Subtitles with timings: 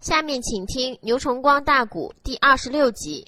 [0.00, 3.22] 下面请听《牛崇光大鼓》第二十六集。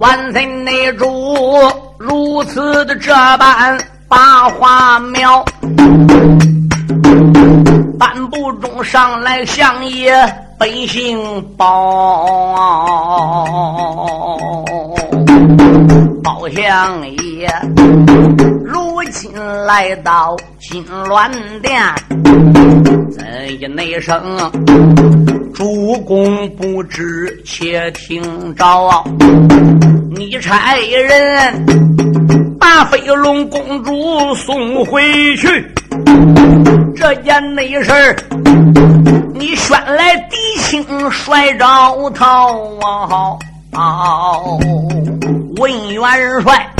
[0.00, 1.06] 万岁内主
[1.96, 5.44] 如此的这般把话描，
[7.96, 10.12] 半步中上来相爷
[10.58, 11.18] 百姓
[11.56, 12.24] 包，
[16.22, 17.48] 包相爷，
[18.64, 19.32] 如今
[19.66, 21.30] 来到金銮
[21.60, 21.82] 殿，
[23.10, 24.20] 怎一内声？
[25.52, 28.22] 主公不知，且听
[28.54, 28.64] 着。
[30.16, 31.66] 你差人
[32.58, 35.02] 把飞龙公主送回
[35.36, 35.66] 去，
[36.94, 37.92] 这件内事，
[39.36, 42.56] 你选来狄青帅赵涛
[43.72, 44.38] 啊！
[45.56, 46.70] 问元帅，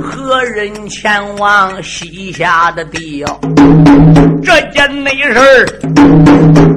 [0.00, 3.24] 何人前往西夏的地？
[4.44, 5.80] 这件内事，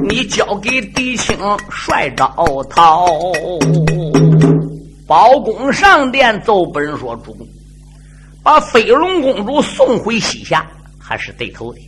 [0.08, 1.38] 你交给狄青
[1.70, 2.28] 帅赵
[2.68, 3.06] 涛。
[5.06, 7.46] 包公上殿奏本说：“主公，
[8.42, 10.66] 把飞龙公主送回西夏，
[10.98, 11.78] 还是对头的。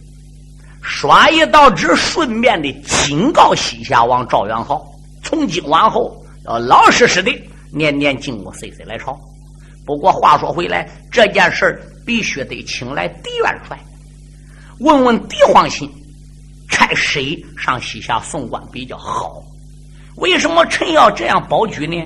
[0.82, 4.84] 刷一道纸，顺便的警告西夏王赵元昊，
[5.22, 7.30] 从今往后要老老实实的，
[7.72, 9.18] 年年进过，岁岁来朝。
[9.84, 13.78] 不过话说回来，这件事必须得请来狄元帅。”
[14.80, 15.90] 问问狄皇亲，
[16.68, 19.42] 差谁上西夏送官比较好？
[20.16, 21.96] 为什么臣要这样保举呢？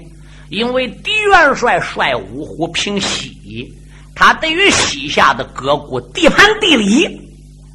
[0.48, 3.72] 因为狄元帅率五虎平西，
[4.14, 7.21] 他对于西夏的各国地盘地理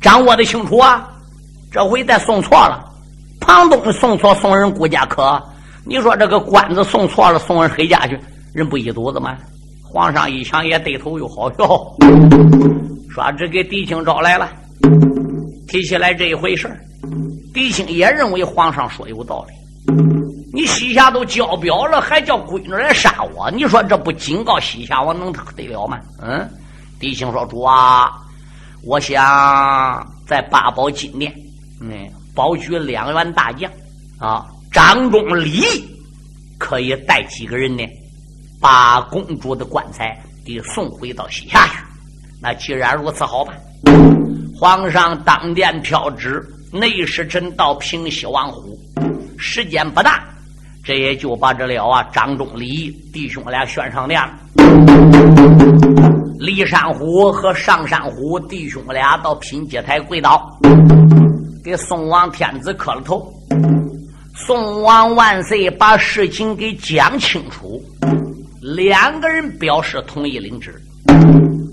[0.01, 1.09] 掌握的清楚啊。
[1.71, 2.83] 这回再送错了，
[3.41, 5.41] 庞东送错送人顾家可，
[5.85, 8.17] 你说这个官子送错了送人黑家去，
[8.53, 9.37] 人不一肚子吗？
[9.83, 11.65] 皇上一想也对头又好笑，
[13.09, 14.49] 说这给狄青找来了。
[15.67, 16.69] 提起来这一回事
[17.53, 19.53] 狄青也认为皇上说有道理。
[20.53, 23.51] 你西夏都交表了，还叫闺女来杀我？
[23.51, 25.99] 你说这不警告西夏我能得了吗？
[26.21, 26.49] 嗯，
[26.99, 28.09] 狄青说：“主啊，
[28.87, 31.29] 我想在八宝金殿，
[31.81, 33.69] 嗯，保举两员大将
[34.17, 35.61] 啊，张忠、李
[36.57, 37.83] 可以带几个人呢，
[38.61, 41.73] 把公主的棺材给送回到西夏去。
[42.41, 43.53] 那既然如此，好吧。”
[44.57, 48.79] 皇上当殿飘旨，内侍臣到平西王府，
[49.37, 50.23] 时间不大，
[50.81, 52.01] 这也就把这了啊。
[52.13, 55.96] 张忠、李弟兄俩选上殿了。
[56.39, 60.47] 李山虎和上山虎弟兄俩到品阶台跪倒，
[61.63, 63.33] 给宋王天子磕了头。
[64.35, 67.81] 宋王万岁，把事情给讲清楚。
[68.61, 70.79] 两个人表示同意领旨，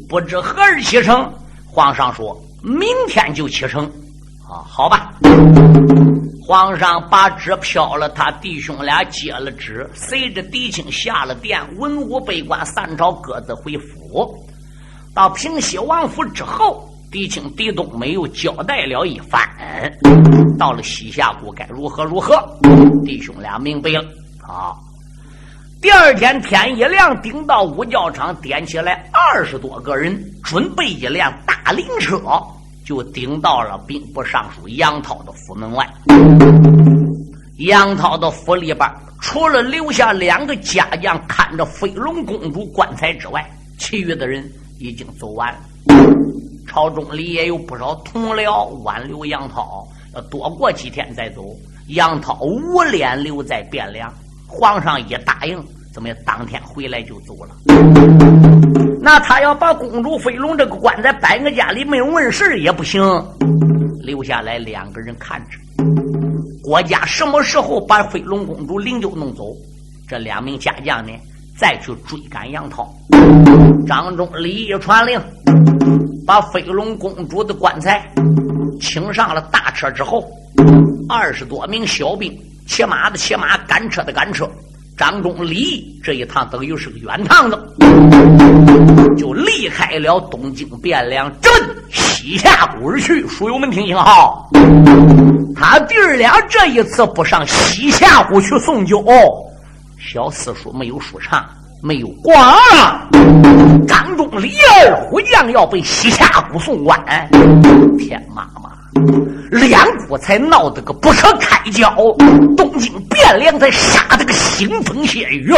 [0.09, 1.31] 不知何日启程。
[1.67, 2.35] 皇上说。
[2.67, 3.85] 明天就启程，
[4.49, 5.13] 啊，好吧。
[6.43, 14.35] 皇上把纸飘了，他弟兄俩接了纸，随着狄青下了殿，文武百官三朝各自回府。
[15.15, 19.41] 到平西王府之后，狄青、狄东没有交代了一番。
[20.59, 22.37] 到了西夏国，该如何如何？
[23.05, 24.05] 弟兄俩明白了。
[24.43, 24.83] 好，
[25.81, 32.21] 第二天天一亮，顶到五教场，点起来二十多个人，准备一辆大灵车。
[32.85, 35.89] 就顶到了兵部尚书杨涛的府门外。
[37.59, 38.91] 杨涛的府里边，
[39.23, 43.49] 除了留下两个家将看着飞龙公主棺材之外，
[43.79, 44.47] 其余的人
[44.79, 45.59] 已经走完了。
[46.67, 51.45] 朝中里也有不少同僚挽留杨涛，要多过几天再走。
[51.89, 54.13] 杨涛无脸留在汴梁，
[54.47, 55.63] 皇上一答应，
[55.93, 57.55] 怎么当天回来就走了。
[59.01, 63.03] 那他要把公主飞龙这个棺材摆个家里没有问事也不行，
[64.01, 65.59] 留下来两个人看着。
[66.63, 69.55] 国家什么时候把飞龙公主灵柩弄走？
[70.09, 71.13] 这两名家将呢，
[71.57, 72.93] 再去追赶杨涛。
[73.87, 75.21] 张忠李一传令，
[76.27, 78.11] 把飞龙公主的棺材
[78.81, 80.29] 请上了大车之后，
[81.09, 82.37] 二十多名小兵
[82.67, 84.49] 骑马的骑马，赶车的赶车。
[84.97, 87.59] 张忠礼这一趟等于是个远趟子，
[89.17, 91.53] 就离开了东京汴梁，镇
[91.91, 93.27] 西夏谷而去。
[93.27, 94.49] 书友们听清哈，
[95.57, 99.05] 他弟儿俩这一次不上西夏谷去送酒，
[100.07, 101.49] 小四叔没有说唱，
[101.83, 102.37] 没有光。
[103.89, 104.53] 张忠李
[104.85, 107.03] 二虎将要被西夏国送官，
[107.99, 108.71] 天妈妈！
[109.51, 111.91] 两国才闹得个不可开交，
[112.55, 115.53] 东京汴梁才杀得个腥风血雨。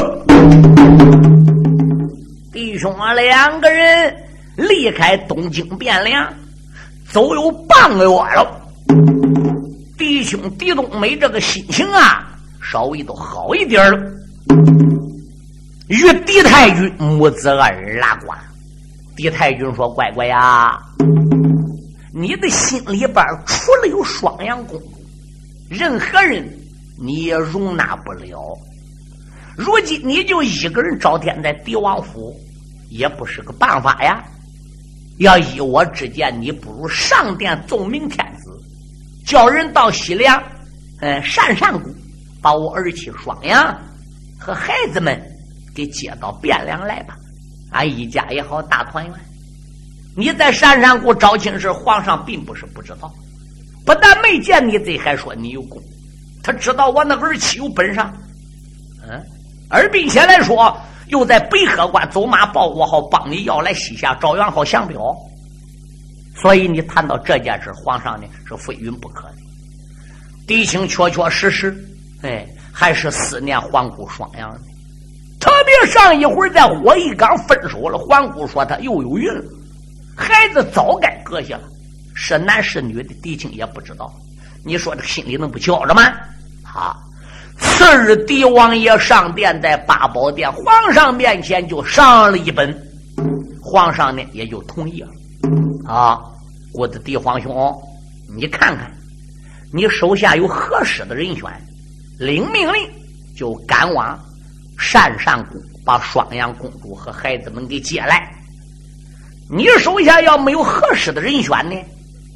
[2.53, 4.15] 弟兄啊，两个人
[4.55, 6.25] 离开东京汴梁，
[7.11, 8.61] 走有半个月了。
[9.99, 12.25] 弟兄狄冬梅这个心情啊，
[12.63, 13.99] 稍微都好一点了。
[15.89, 18.33] 与狄太君母子二人拉呱。
[19.17, 20.79] 狄太君说：“乖乖呀。”
[22.13, 24.81] 你的心里边除了有双阳公，
[25.69, 26.47] 任何人
[26.99, 28.57] 你也容纳不了。
[29.57, 32.35] 如今你就一个人招天在帝王府，
[32.89, 34.25] 也不是个办法呀。
[35.19, 38.51] 要依我之见，你不如上殿奏明天子，
[39.27, 40.43] 叫人到西凉，
[41.01, 41.95] 嗯，善善谷，
[42.43, 43.75] 把我儿妻双阳
[44.39, 45.21] 和孩子们
[45.75, 47.17] 给接到汴梁来吧，
[47.71, 49.15] 俺一家也好大团圆。
[50.17, 53.13] 你在山上给我招亲时，皇上并不是不知道，
[53.85, 55.83] 不但没见你这，还说你有功。
[56.43, 58.01] 他知道我那儿妻有本事，
[59.07, 59.23] 嗯，
[59.69, 65.15] 而并且来说，又在北河关走马报国号，帮你要来西夏招元号降表。
[66.37, 69.35] 所以你谈到这件事，皇上呢是非允不可的。
[70.47, 71.77] 狄青确确实实，
[72.23, 72.47] 哎，
[72.79, 74.61] 还是思念皇姑双阳的。
[75.41, 79.43] 特别上一回在火一岗分手了，皇姑说他又有孕了。
[80.15, 81.63] 孩子早该搁下了，
[82.15, 84.13] 是男是女的，狄青也不知道。
[84.63, 86.03] 你说这心里能不焦着吗？
[86.65, 86.95] 啊！
[87.59, 92.77] 次日，狄王爷上殿，在八宝殿皇上面前就上了一本，
[93.63, 95.09] 皇上呢也就同意了。
[95.87, 96.21] 啊，
[96.75, 97.75] 我的狄皇兄，
[98.37, 98.93] 你看看，
[99.73, 101.45] 你手下有合适的人选，
[102.19, 102.91] 领命令
[103.37, 104.19] 就赶往
[104.79, 108.27] 善善宫，把双阳公主和孩子们给接来。
[109.51, 111.77] 你手下要没有合适的人选呢，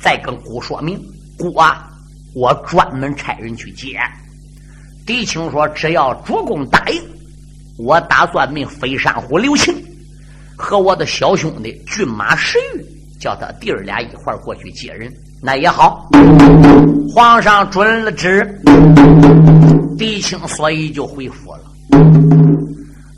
[0.01, 1.01] 再跟姑说明。
[1.39, 1.89] 姑啊，
[2.35, 3.99] 我专门差人去接。
[5.07, 7.03] 狄青说：“只要主公答应，
[7.79, 9.75] 我打算命飞山虎刘庆
[10.57, 12.85] 和我的小兄弟骏马石玉，
[13.19, 15.11] 叫他弟儿俩一块过去接人。
[15.43, 16.07] 那也好。”
[17.13, 18.47] 皇上准了旨，
[20.01, 21.61] 狄青所以就回府了。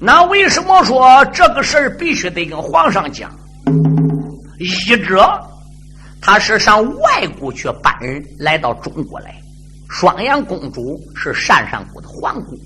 [0.01, 3.31] 那为什么说这个事儿必须得跟皇上讲？
[4.59, 5.25] 一者，
[6.21, 9.33] 他是上外国去搬人来到中国来，
[9.89, 12.59] 双阳公主是单上国的皇姑，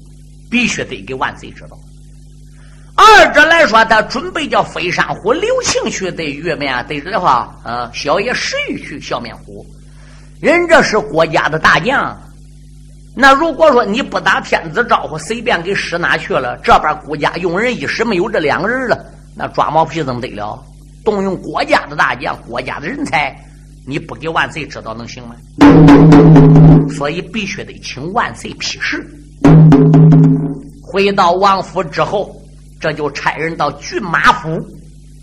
[0.50, 1.78] 必须得给万岁知道。
[2.94, 9.66] 二者来说，他准备叫飞山虎刘庆去对月面对着的话，呃，小爷石玉去笑面虎，
[10.40, 12.18] 人这是国家的大将。
[13.18, 20.62] 那如果说你不打天子招呼，随便给使哪去了，这边国家用人一时没有这两个人了，那抓毛皮怎么得了？
[21.02, 23.34] 动用国家的大将、国家的人才，
[23.86, 25.34] 你不给万岁知道能行吗？
[26.90, 29.02] 所以必须得请万岁批示。
[30.82, 32.38] 回到王府之后，
[32.78, 34.62] 这就差人到骏马府，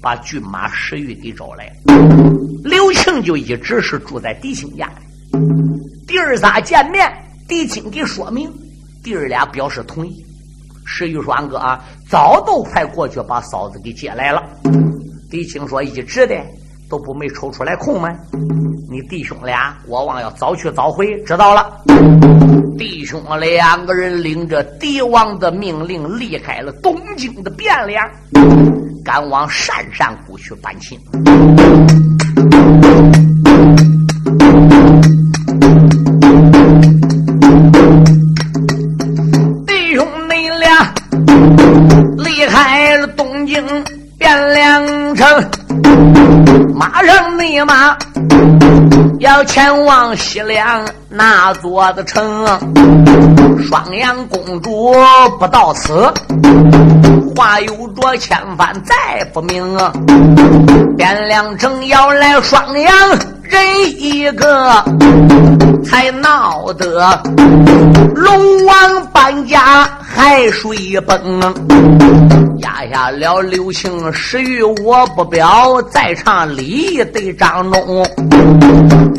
[0.01, 1.71] 把骏马石玉给找来。
[2.63, 5.37] 刘庆就一直是住在狄青家里。
[6.07, 7.11] 弟儿仨见面，
[7.47, 8.51] 狄青给说明，
[9.03, 10.25] 弟儿俩表示同意。
[10.85, 14.43] 石玉说：“俺哥啊，早都快过去把嫂子给接来了。”
[15.29, 16.35] 狄青说：“一直的
[16.89, 18.09] 都不没抽出来空吗？
[18.89, 21.81] 你弟兄俩，我望要早去早回，知道了。”
[22.77, 28.09] 弟兄两个人领着帝王的命令，离开了东京的汴梁，
[29.03, 30.99] 赶往山上谷去搬亲。
[49.45, 52.45] 前往西凉那座的城。
[53.63, 54.93] 双阳公主
[55.39, 56.11] 不到此，
[57.35, 59.77] 话有着千番再不明。
[60.97, 62.93] 汴梁城要来双阳
[63.41, 63.61] 人
[63.97, 64.83] 一个，
[65.83, 67.21] 才闹得
[68.15, 71.41] 龙王搬家海水崩。
[72.59, 78.05] 压下了刘庆石玉，我不表在场礼对张龙。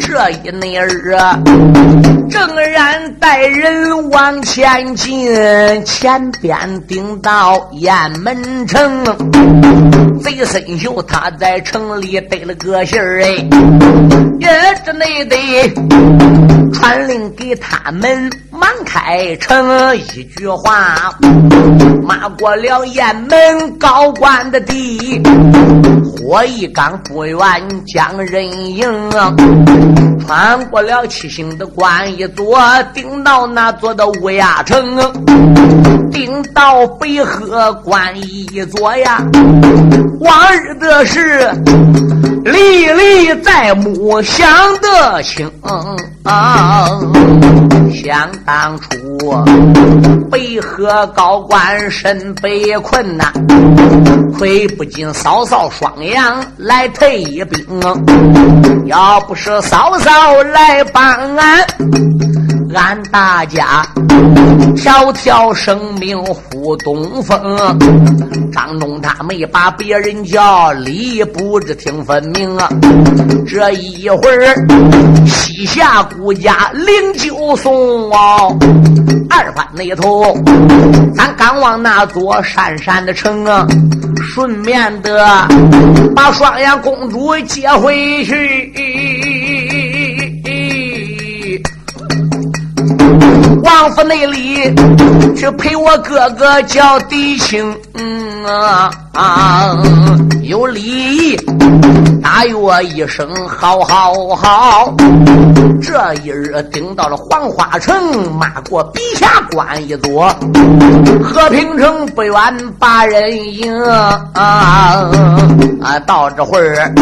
[0.01, 1.39] 这一内儿啊，
[2.31, 5.35] 正然带人往前进，
[5.85, 6.57] 前边
[6.87, 7.69] 顶到
[8.05, 9.03] 雁门城。
[10.21, 13.29] 贼孙秀他在城里得了个信儿哎，
[14.39, 14.49] 也
[14.85, 15.37] 只内得
[16.71, 18.31] 传令给他们。
[18.51, 21.15] 忙开城一句话，
[22.07, 25.23] 骂过了雁门高官的地，
[26.15, 27.39] 火一岗不远
[27.87, 28.89] 将人迎，
[30.21, 32.59] 穿过了七星的关一座，
[32.93, 34.97] 顶到那座的乌鸦城，
[36.13, 39.21] 顶到北河关一座呀。
[40.21, 41.51] 往日的事
[42.45, 44.49] 历历在目，想
[44.81, 45.51] 得清。
[47.93, 49.45] 想当初
[50.31, 53.33] 北河高官身被困呐，
[54.37, 57.67] 亏不进嫂嫂双娘来退一兵。
[58.85, 61.03] 要不是嫂嫂来帮
[61.37, 62.34] 俺。
[62.75, 63.87] 俺大家
[64.77, 67.39] 条条生命护东风，
[68.53, 72.69] 张忠他没把别人叫，理不知听分明啊！
[73.47, 74.55] 这一会儿
[75.27, 78.49] 西夏孤家灵柩送啊，
[79.31, 80.37] 二番那头，
[81.15, 83.65] 咱刚往那座山山的城啊，
[84.17, 85.25] 顺便的
[86.17, 89.23] 把双阳公主接回去。
[93.63, 94.75] 王府那里
[95.37, 98.91] 去陪我哥哥叫弟兄，嗯啊。
[99.15, 99.77] 啊，
[100.43, 101.37] 有礼仪，
[102.21, 104.93] 答应我一声好好好。
[105.81, 110.29] 这一日顶到了黄花城，马过陛下关一座，
[111.23, 112.35] 和平城不远
[112.79, 115.11] 把人迎啊啊！
[116.07, 116.93] 到这会儿，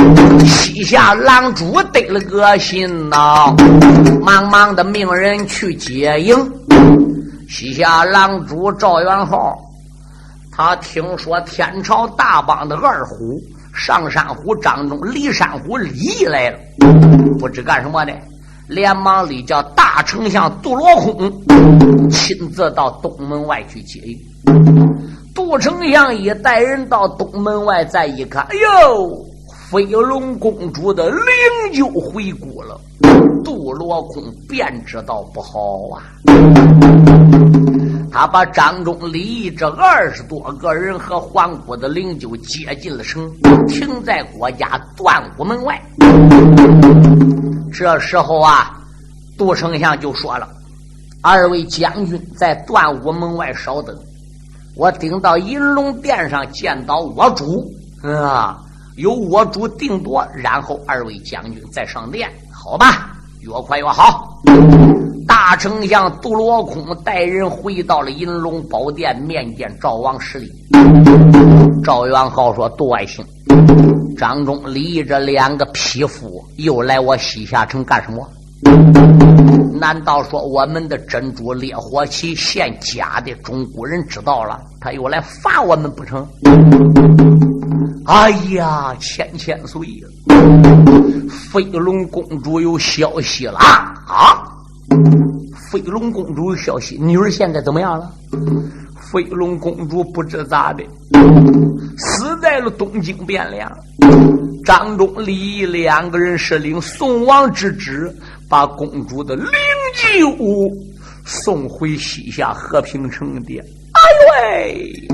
[0.44, 3.54] 西夏狼主得了个信呐，
[4.20, 6.36] 忙忙的命人去接应。
[7.48, 9.56] 西夏狼主赵元昊，
[10.54, 13.40] 他听说天朝大帮的二虎
[13.74, 16.58] 上山虎张忠、骊山虎李毅来了，
[17.38, 18.12] 不知干什么的，
[18.68, 21.32] 连忙里叫大丞相杜罗空
[22.10, 24.18] 亲自到东门外去接应。
[25.34, 29.26] 杜丞相一带人到东门外，再一看，哎呦，
[29.72, 31.18] 飞龙公主的灵
[31.72, 32.78] 柩回国了。
[33.42, 36.04] 杜罗空便知道不好啊！
[38.12, 43.32] 他把张忠、李义这二十多个人和皇姑的灵柩接进了城，
[43.66, 45.82] 停在国家断武门外。
[47.72, 48.78] 这时候啊，
[49.38, 50.46] 杜丞相就说了
[51.24, 53.98] ：“二位将军在断武门外稍等，
[54.76, 57.64] 我顶到银龙殿上见到我主
[58.02, 58.60] 啊，
[58.96, 63.08] 由我主定夺，然后二位将军再上殿，好吧？”
[63.40, 64.40] 越快越好。
[65.26, 70.52] 大丞相杜罗空带人回到了银龙宝殿，面见赵王施礼。
[71.82, 73.24] 赵元昊说：“杜爱卿，
[74.16, 78.28] 张忠、李这两个匹夫又来我西夏城干什么？
[79.80, 83.34] 难道说我们的珍珠烈火旗现假的？
[83.42, 86.24] 中国人知道了，他又来罚我们不成？”
[88.04, 90.08] 哎呀，千千岁呀！
[91.50, 94.42] 飞龙公主有消息了啊！
[95.70, 98.12] 飞龙公主有消息，女儿现在怎么样了？
[99.12, 100.82] 飞龙公主不知咋的，
[101.96, 103.70] 死在了东京汴梁。
[104.64, 108.12] 张忠、李两个人是领宋王之旨，
[108.48, 109.46] 把公主的灵
[109.94, 110.74] 柩
[111.24, 113.62] 送回西夏和平城的。
[114.32, 115.12] 哎呦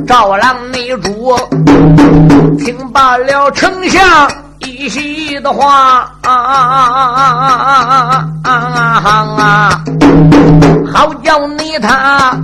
[0.00, 0.06] 喂！
[0.06, 1.36] 赵郎内主
[2.58, 4.02] 听罢了丞相
[4.58, 6.32] 一席的话，啊啊
[8.42, 8.50] 啊啊
[9.38, 9.84] 啊！
[10.92, 12.36] 好叫你他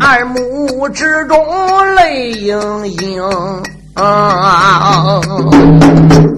[0.00, 1.38] 二目之中
[1.94, 3.22] 泪盈盈。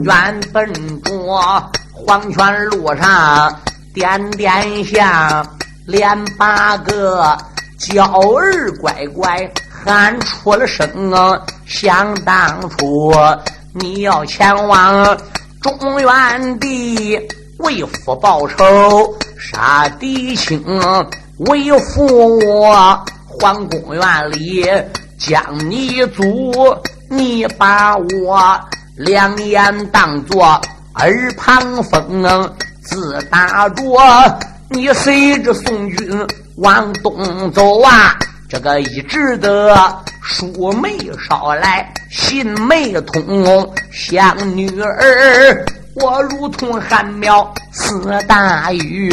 [0.03, 0.67] 原本
[1.03, 3.55] 着黄泉路上
[3.95, 5.47] 点点香，
[5.87, 7.37] 连八个。
[7.85, 11.41] 娇儿乖乖喊出了声啊！
[11.67, 13.13] 想当初
[13.73, 15.19] 你要前往
[15.61, 17.21] 中原地
[17.59, 20.63] 为父报仇，杀敌情，
[21.49, 24.65] 为父我皇宫院里
[25.19, 26.77] 将你阻，
[27.09, 28.59] 你把我
[28.97, 30.43] 两眼当作
[30.95, 32.51] 耳旁风，
[32.83, 33.85] 自打着
[34.69, 36.27] 你随着宋军。
[36.57, 38.17] 往东走啊，
[38.49, 39.77] 这个一直的
[40.23, 40.97] 书没
[41.29, 49.13] 捎来，信没通，像女儿我如同寒苗似大雨，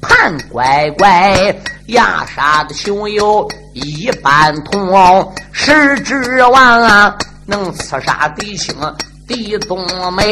[0.00, 1.54] 盼乖乖
[1.86, 8.74] 压杀的熊有一般痛，是指望啊能刺杀敌情。
[9.26, 9.78] 地东
[10.14, 10.24] 美，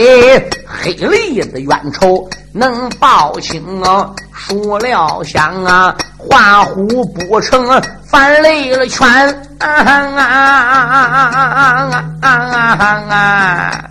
[0.67, 4.11] 黑里的冤仇能报清啊！
[4.33, 7.67] 输了香啊，画虎不成
[8.07, 9.07] 反累了圈
[9.59, 10.25] 啊啊啊
[12.21, 12.31] 啊啊
[13.11, 13.85] 啊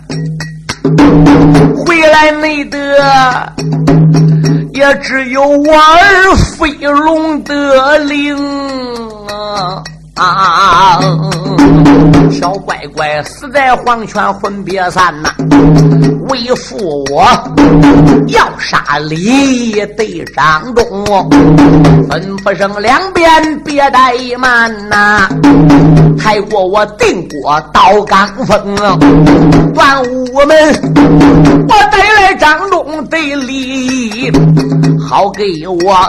[1.84, 2.78] 回来没得，
[4.72, 8.36] 也只有我儿飞龙得灵
[9.28, 9.82] 啊！
[10.14, 11.00] 啊
[12.30, 15.30] 小乖乖死在黄泉魂别散呐，
[16.28, 17.24] 为父我
[18.28, 20.84] 要杀李对张忠，
[22.08, 25.28] 吩咐声两边别怠慢呐，
[26.18, 28.74] 太过我定国刀刚峰，
[29.74, 30.56] 端午门
[31.68, 34.30] 我带来张忠的礼，
[35.06, 36.08] 好给我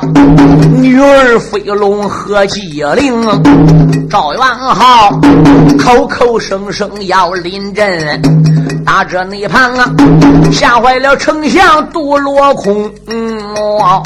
[0.79, 5.11] 女儿飞龙和机灵，赵元浩
[5.77, 8.21] 口口声声要临阵，
[8.85, 9.93] 打着内旁啊，
[10.49, 12.89] 吓坏了丞相杜落空。
[13.57, 14.01] 哦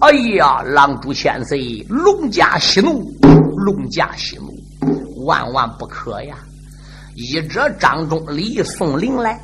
[0.00, 3.12] 哎呀，狼主千岁，龙家息怒，
[3.56, 6.36] 龙家息怒，万万不可呀！
[7.16, 9.40] 依着张忠礼送灵来，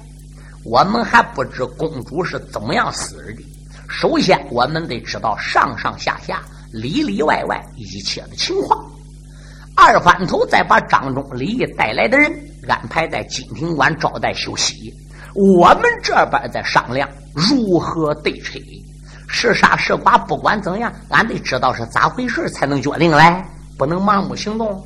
[0.65, 3.43] 我们还不知公主是怎么样死的。
[3.89, 8.85] 首先，我们得知道上上下下、里里外外一切的情况。
[9.75, 12.31] 二番头再把张忠礼带来的人
[12.69, 14.93] 安排在金庭馆招待休息。
[15.35, 18.59] 我们这边在商量如何对策。
[19.33, 23.45] 是杀是剐，不管怎样，俺得知道是咋回事才能决定来，
[23.79, 24.85] 不能盲目行动。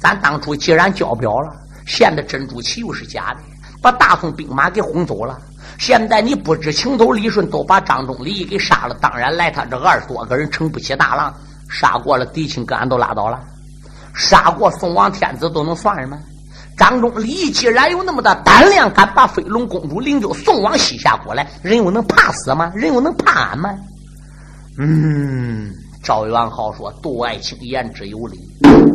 [0.00, 1.54] 咱当初既然交表了，
[1.86, 3.40] 现在珍珠旗又是假的，
[3.82, 5.38] 把大宋兵马给轰走了。
[5.78, 8.94] 现在你不知情头，李顺都把张忠礼给杀了。
[9.00, 11.34] 当然，来他这二十多个人撑不起大浪，
[11.68, 13.40] 杀过了狄青，跟俺都拉倒了。
[14.14, 16.18] 杀过宋王天子都能算什么？
[16.78, 22.70] 张忠礼既然有那么大胆量，敢把飞龙公主灵柩送往西夏国来，人又能怕死吗？
[22.74, 23.74] 人又能怕俺吗？
[24.78, 25.70] 嗯，
[26.02, 28.38] 赵元浩说：“杜爱卿言之有理。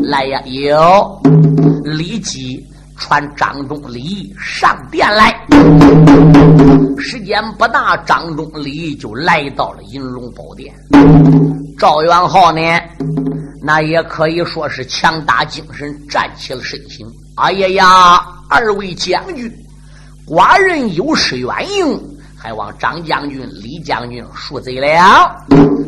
[0.03, 1.21] 来呀，有，
[1.83, 2.63] 立即
[2.97, 5.31] 传张忠礼上殿来。
[6.97, 10.73] 时间不大，张忠礼就来到了银龙宝殿。
[11.77, 12.61] 赵元浩呢，
[13.61, 17.05] 那也可以说是强大精神，站起了身形。
[17.35, 19.51] 哎呀呀，二位将军，
[20.27, 21.99] 寡人有失远迎，
[22.37, 25.35] 还望张将军、李将军恕罪了。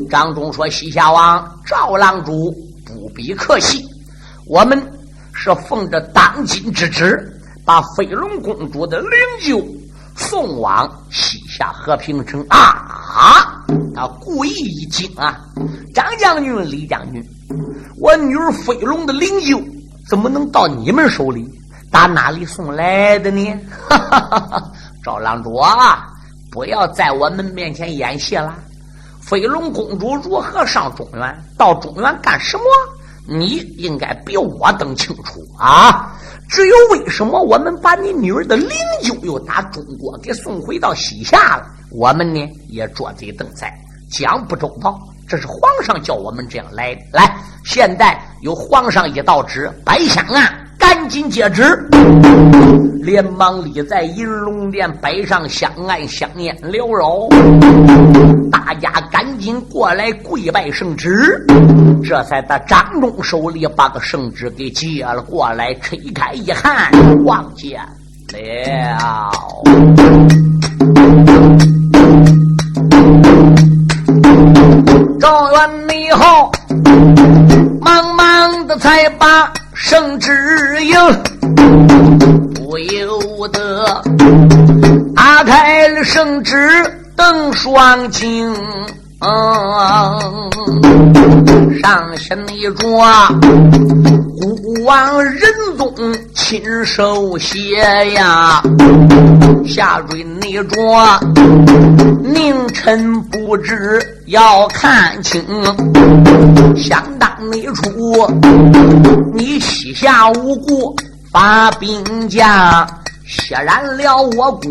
[0.10, 2.52] 张忠说：“西夏王赵郎主
[2.86, 3.84] 不必客气，
[4.48, 4.82] 我们
[5.34, 9.10] 是奉着当今之旨，把飞龙公主的灵
[9.42, 9.64] 柩
[10.16, 13.64] 送往西夏和平城啊！”
[13.96, 15.40] 他故意一惊啊，
[15.94, 17.24] 张将军、李将军，
[18.00, 19.64] 我女儿飞龙的灵柩。
[20.10, 21.48] 怎么能到你们手里？
[21.90, 23.54] 打哪里送来的呢？
[23.88, 24.72] 哈哈哈哈
[25.04, 26.08] 赵郎主啊，
[26.52, 28.56] 不要在我们面前演戏了。
[29.22, 31.44] 飞龙公主如何上中原？
[31.58, 32.64] 到中原干什么？
[33.28, 36.18] 你应该比我更清楚啊！
[36.50, 38.70] 只有为什么我们把你女儿的灵
[39.02, 41.66] 柩又打中国给送回到西夏了？
[41.90, 43.74] 我们呢也捉贼瞪菜，
[44.12, 45.00] 讲不周到。
[45.26, 47.02] 这是皇上叫我们这样来的。
[47.14, 50.63] 来，现在有皇上一道旨，白香案
[51.04, 51.86] 赶紧接旨。
[53.02, 57.28] 连忙立在银龙殿摆上香案香烟缭绕，
[58.50, 61.46] 大家赶紧过来跪拜圣旨。
[62.02, 66.90] 这才在张忠手里把个圣旨给接了过来，拆开一看，
[67.26, 69.30] 望见了。
[75.20, 76.50] 赵元内后，
[77.82, 79.52] 忙忙的才把
[79.86, 80.32] 圣旨
[80.86, 80.96] 应，
[82.54, 84.02] 不由得
[85.14, 86.56] 打开了圣旨，
[87.18, 88.56] 瞪双睛。
[91.82, 92.84] 上写那着
[94.42, 95.42] 孤王仁
[95.78, 95.94] 宗
[96.36, 97.78] 亲手写
[98.14, 98.62] 呀，
[99.66, 100.76] 下坠你着
[102.22, 105.42] 宁臣不知要看清，
[106.76, 108.28] 相当你出
[109.34, 110.94] 你西夏无故
[111.32, 112.86] 发兵将，
[113.26, 114.62] 血染了我国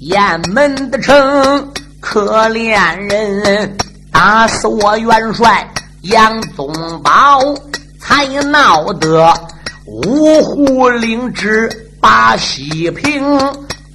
[0.00, 3.74] 雁门的城，可怜人。
[4.14, 5.68] 打死我元帅
[6.02, 6.72] 杨宗
[7.02, 7.40] 保，
[7.98, 9.34] 才闹得
[9.86, 11.68] 五虎领旨
[12.00, 13.22] 把西平。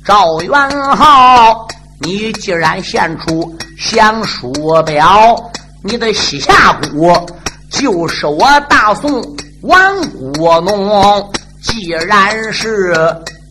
[0.04, 0.52] 赵元
[0.98, 1.66] 昊，
[2.02, 3.58] 你既然献出
[3.90, 4.52] 降书
[4.86, 5.42] 表，
[5.84, 7.26] 你的西夏国
[7.72, 9.22] 就是我大宋
[9.62, 9.80] 亡
[10.34, 11.32] 国农。
[11.62, 12.94] 既然是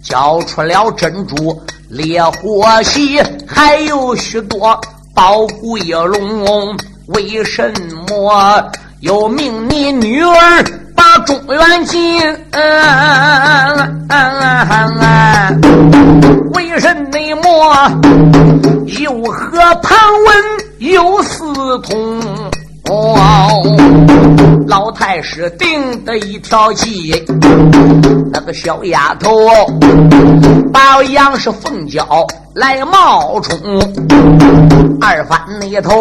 [0.02, 4.78] 交出了珍珠烈火旗，还有许多。
[5.18, 6.76] 宝贵龙，
[7.08, 7.74] 为什
[8.06, 12.22] 么又命你女儿把中原进，
[16.54, 17.18] 为什么
[19.00, 20.36] 又和庞文
[20.78, 21.20] 有？
[21.24, 21.36] 私
[21.80, 22.20] 通？
[24.66, 27.14] 老太师定的一条计，
[28.32, 29.30] 那个小丫头
[30.72, 33.56] 把杨氏凤娇来冒充，
[35.00, 35.92] 二番那头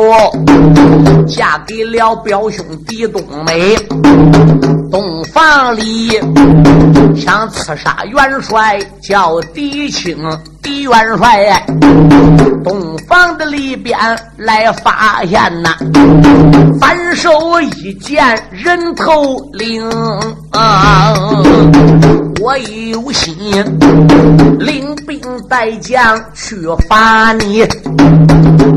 [1.27, 3.75] 嫁给了表兄狄冬梅，
[4.91, 6.19] 洞房里
[7.15, 10.17] 想刺杀元帅叫狄青。
[10.61, 11.65] 狄元帅，
[12.63, 13.97] 洞房的里边
[14.35, 15.69] 来发现呐，
[16.79, 19.89] 反手一剑人头领，
[22.41, 22.57] 我
[22.91, 23.33] 有心
[24.59, 24.93] 领
[25.47, 26.55] 带将去
[26.87, 27.65] 罚你，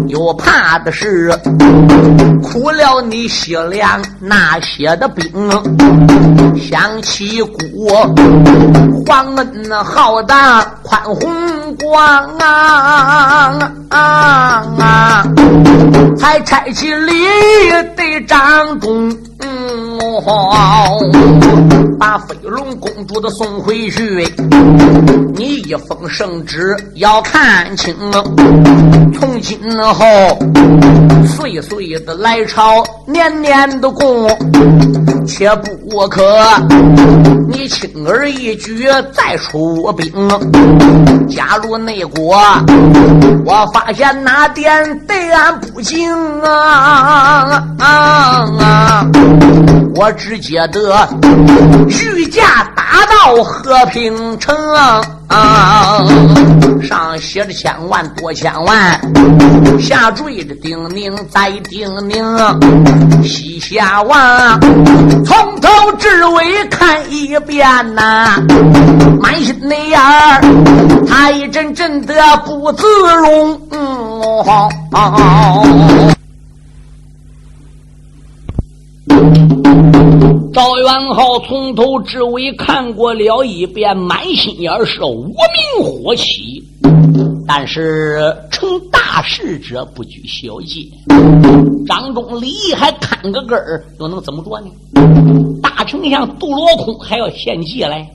[0.09, 1.31] 又怕的是
[2.43, 5.27] 苦了你血凉那些的兵，
[6.59, 7.89] 想起古
[9.07, 11.31] 皇恩浩荡宽宏。
[11.79, 12.03] 光
[12.39, 13.57] 啊
[13.91, 15.25] 啊啊！
[16.19, 17.13] 才拆起礼
[17.97, 19.09] 对张公，
[21.99, 24.27] 把飞龙公主的送回去。
[25.35, 27.95] 你一封圣旨要看清，
[29.19, 30.05] 从今后
[31.27, 34.29] 岁岁的来朝，年年的供，
[35.27, 36.23] 切不可
[37.49, 40.11] 你轻而易举再出兵。
[41.29, 42.37] 假如内国
[43.45, 49.07] 我发现哪点对俺不敬啊啊啊！
[49.95, 51.09] 我直接的
[51.89, 52.43] 御驾
[52.75, 54.55] 打到和平城。
[55.31, 56.05] 啊！
[56.83, 59.01] 上写着千万多千万，
[59.81, 64.61] 下坠着叮咛再叮咛，西夏王
[65.25, 65.69] 从头
[66.01, 68.43] 至尾看一遍呐，
[69.23, 70.41] 满心的眼儿，
[71.09, 72.85] 他一阵阵的不自
[73.17, 73.61] 容。
[80.53, 86.63] 赵元浩从头至尾看过了一遍，满心眼是无名火起。
[87.47, 90.83] 但是成大事者不拘小节，
[91.87, 94.71] 张忠李还砍个根儿，又能怎么着呢？
[95.61, 98.09] 大丞相杜罗空还要献计来，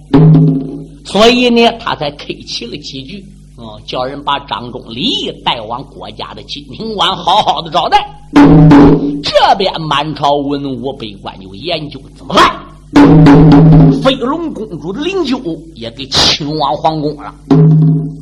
[1.05, 3.25] 所以呢，他才客气了几句，
[3.57, 8.05] 哦，叫人把张忠李带往国家的金庭馆，好好的招待。
[9.23, 12.65] 这边满朝文武百官就研究怎么办。
[14.03, 17.33] 飞龙公主的灵柩也给请往皇宫了。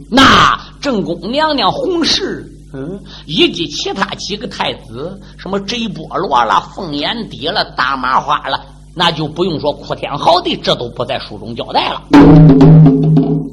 [0.10, 8.62] 那正宫娘娘洪氏，嗯，以及其他几个太子，什么贼波罗了、凤眼蝶了、大麻花了，
[8.96, 12.02] 那就不用说哭天嚎地，这都不在书中交代了。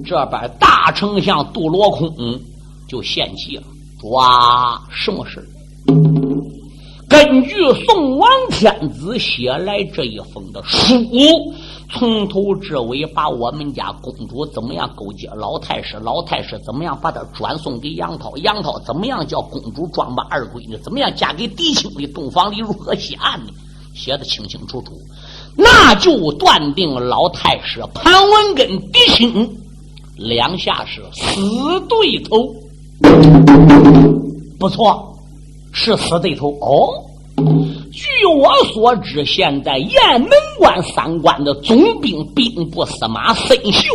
[0.04, 2.12] 这边大丞相杜罗空
[2.88, 3.62] 就献计了，
[4.00, 5.48] 抓什么事
[7.08, 7.54] 根据
[7.86, 10.88] 宋王天子写来这一封的书，
[11.90, 23.52] 从头至尾把我们家公主怎么样勾结老太师，老太师怎么样把她转送给杨涛，杨涛怎么样叫公主装扮二闺女，怎么样嫁给狄青的洞房里如何写案的，
[23.92, 24.92] 写的清清楚楚，
[25.56, 29.48] 那就断定老太师潘文跟狄青
[30.16, 31.40] 两下是死
[31.88, 32.54] 对头，
[34.58, 35.06] 不错。
[35.72, 36.90] 是死对头哦。
[37.92, 43.94] 据我所知，现在雁门关三关的总兵兵部司马孙秀，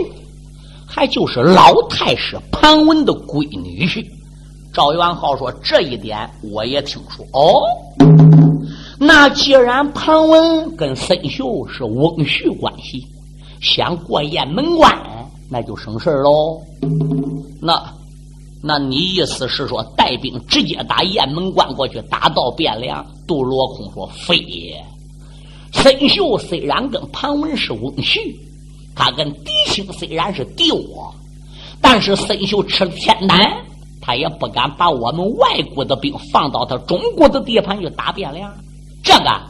[0.87, 4.05] 还就是老太师潘文的闺女婿。
[4.73, 7.61] 赵元浩说：“这一点我也听说。”哦，
[8.99, 13.05] 那既然庞文跟孙秀是翁婿关系，
[13.61, 14.91] 想过雁门关，
[15.49, 16.61] 那就省事喽。
[17.61, 17.81] 那。
[18.67, 23.05] 那你意思是说带兵直接打雁门关过去，打到汴梁？
[23.27, 24.83] 杜罗空说：“非也。
[25.71, 28.17] 孙秀虽然跟庞文是翁婿，
[28.95, 31.13] 他跟狄青虽然是弟我，
[31.79, 33.39] 但是孙秀吃了天胆，
[34.01, 38.51] 他也不敢把我们外国的兵放到他中国的地盘去打汴梁。
[39.05, 39.41] 这个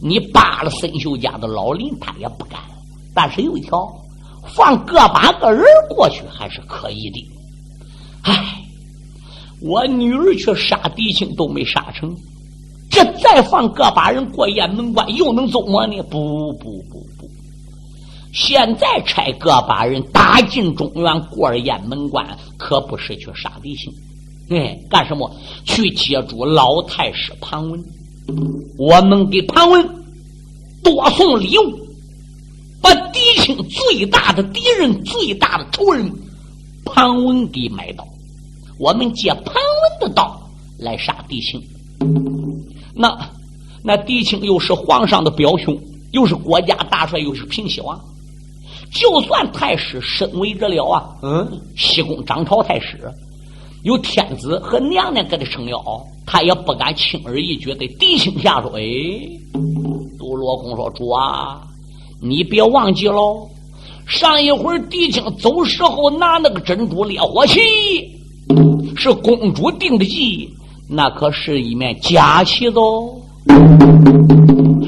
[0.00, 2.60] 你扒了孙秀家的老林，他也不敢。
[3.14, 3.92] 但是有一条，
[4.54, 7.28] 放个把个人过去还是可以的。”
[8.22, 8.62] 唉，
[9.60, 12.16] 我女儿却杀狄青都没杀成，
[12.88, 16.00] 这再放个把人过雁门关，又能怎么呢？
[16.04, 17.28] 不不不不，
[18.32, 22.24] 现在差个把人打进中原，过了雁门关，
[22.56, 23.92] 可不是去杀狄青，
[24.50, 25.28] 哎，干什么？
[25.64, 27.84] 去接住老太师庞文。
[28.76, 29.88] 我们给潘文
[30.82, 31.78] 多送礼物，
[32.80, 36.10] 把狄青最大的敌人、最大的仇人
[36.84, 38.06] 潘文给买到。
[38.78, 39.54] 我们借潘文
[40.00, 40.40] 的刀
[40.78, 41.62] 来杀狄青。
[42.94, 43.16] 那
[43.82, 45.78] 那狄青又是皇上的表兄，
[46.10, 48.00] 又是国家大帅，又是平西王。
[48.92, 53.10] 就算太师身为这了啊，嗯，西宫张朝太师，
[53.82, 55.82] 有天子和娘娘给他撑腰，
[56.24, 58.70] 他也不敢轻而易举对狄青下手。
[58.76, 58.82] 哎，
[60.18, 61.60] 杜罗公说：“主啊，
[62.20, 63.48] 你别忘记喽，
[64.06, 67.58] 上一回狄青走时候拿那个珍珠烈火旗，
[68.96, 70.48] 是公主定的计，
[70.88, 73.16] 那可是一面假旗子哦。”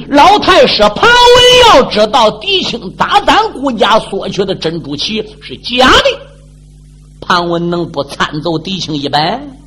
[0.07, 6.09] 老太师潘文要知道狄青大胆顾家索取的珍珠旗是假的，
[7.27, 9.57] 庞文能不参奏狄青一本？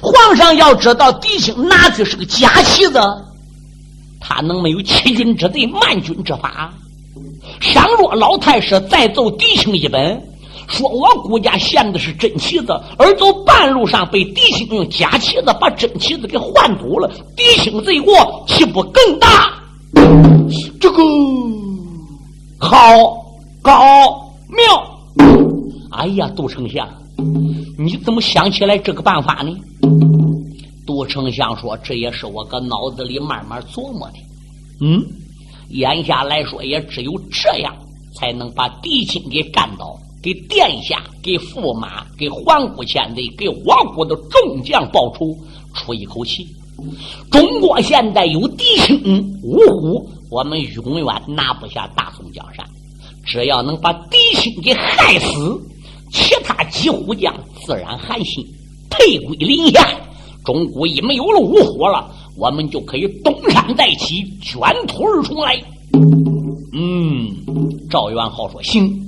[0.00, 2.98] 皇上要知道狄青拿去是个假旗子，
[4.18, 6.72] 他能没有欺君之罪、慢君之法？
[7.60, 10.22] 倘若老太师再奏狄青一本？
[10.68, 19.52] 说我顾家献的是真旗子，而走半路上被狄青用假旗子把真旗子给换走了，狄青罪过岂不更大？
[20.80, 21.02] 这个
[22.58, 22.78] 好
[23.60, 25.47] 高妙！
[25.90, 26.88] 哎呀，杜丞相，
[27.78, 29.56] 你怎么想起来这个办法呢？
[30.86, 34.18] 杜丞相说：“这也是我搁脑子里慢慢琢磨的。
[34.80, 35.02] 嗯，
[35.70, 37.74] 眼下来说，也只有这样
[38.14, 45.32] 才能把狄青给干倒。”给殿下、给驸马、给皇姑千岁、给我国的众将报仇，
[45.74, 46.44] 出一口气。
[47.30, 49.00] 中国现在有敌情
[49.44, 52.66] 五虎，我们永远拿不下大宋江山。
[53.24, 55.62] 只要能把敌情给害死，
[56.10, 58.46] 其他几虎将自然寒心，
[58.90, 59.88] 退归林下。
[60.44, 65.62] 中国已没有了五虎了，我们就可以东山再起，卷土而出来。
[66.72, 67.28] 嗯，
[67.90, 69.04] 赵元昊说行。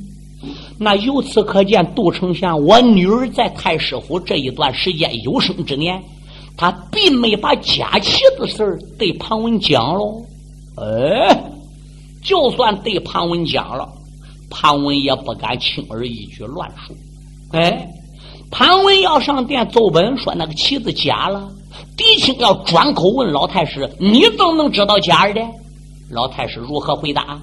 [0.79, 6.03] 那由此可见，杜丞相，我女儿在太师府这一段时间有生之年，
[6.57, 10.23] 她并没把假旗的事儿对庞文讲喽。
[10.77, 11.43] 哎，
[12.23, 13.89] 就算对庞文讲了，
[14.51, 16.95] 庞文也不敢轻而易举乱说。
[17.53, 17.89] 哎，
[18.51, 21.49] 庞文要上殿奏本说那个旗子假了，
[21.97, 25.41] 狄青要转口问老太师：“你怎么能知道假的？”
[26.11, 27.41] 老太师如何回答？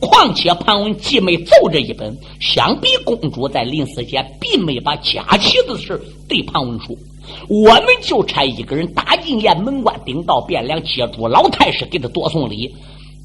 [0.00, 6.96] 况且潘文既没奏这一本，想必公主在临死前并没把假旗的事对潘文说。
[7.48, 12.74] 我们就差一个人打进雁门关，顶到汴梁，接住老太师，给他多送礼，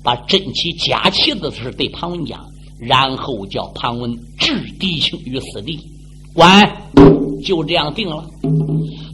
[0.04, 2.46] 把真旗假旗的事对潘文讲，
[2.80, 5.80] 然后叫潘文置敌情于死地。
[6.34, 6.72] 管，
[7.44, 8.24] 就这样定了。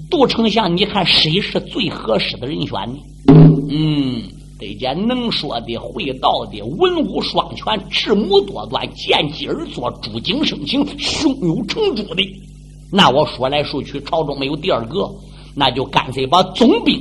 [0.10, 3.00] 杜丞相，你看谁是最合适的人选呢？
[3.70, 4.22] 嗯。
[4.60, 12.24] 得见能说的、会道的、文武双全、智谋多端、见机而作、主景生情、胸有成竹的，
[12.90, 15.12] 那我说来说去，朝中没有第二个，
[15.54, 16.98] 那就干脆把总兵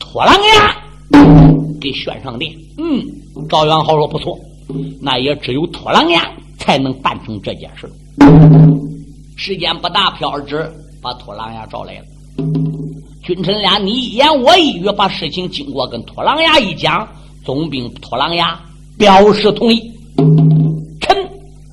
[0.00, 0.76] 拖狼牙
[1.80, 2.52] 给选上殿。
[2.76, 3.00] 嗯，
[3.48, 4.36] 赵元豪说不错，
[5.00, 7.90] 那也只有托狼牙才能办成这件事。
[9.36, 12.04] 时间不大，飘儿旨把托狼牙找来了。
[13.22, 17.08] 君臣俩你一言我一语，把事情经过跟托狼牙一讲，
[17.44, 18.58] 总兵托狼牙
[18.96, 19.92] 表示同意。
[21.00, 21.16] 臣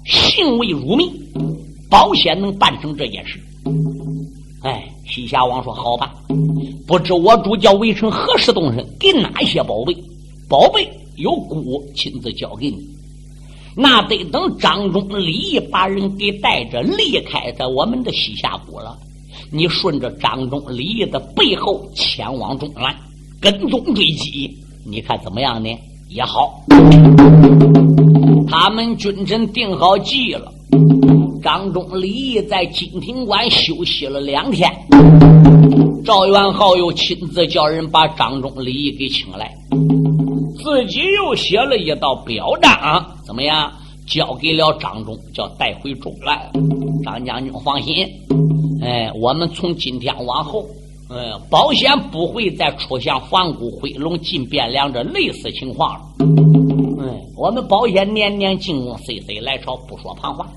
[0.06, 1.10] 信为如命，
[1.90, 3.40] 保险能办成这件事。
[4.62, 6.14] 哎，西夏王说好吧，
[6.88, 9.96] 不知我主教微臣何时动身，给哪些宝贝？
[10.50, 12.88] 宝贝有姑亲自交给你，
[13.76, 18.98] 那得等张忠李义把人给带着离开在我们的西夏国了。
[19.52, 22.96] 你顺着张忠、李义的背后前往中原，
[23.40, 25.70] 跟踪追击，你看怎么样呢？
[26.10, 26.64] 也好。
[28.48, 30.52] 他们君臣定好计了。
[31.42, 34.70] 张忠、李义在金庭馆休息了两天。
[36.06, 39.54] 赵元昊又亲自叫人把张忠、李义给请来，
[40.64, 43.70] 自己又写了一道表彰，怎么样？
[44.08, 47.04] 交给了张忠，叫带回中原。
[47.04, 48.08] 张将军放心。
[48.82, 50.66] 哎，我们从今天往后，
[51.10, 56.02] 嗯，保险不会再出现皇姑飞龙进汴梁这类似情况了。
[56.20, 60.48] 嗯，我们保险年年进宫岁岁来朝，不说旁话。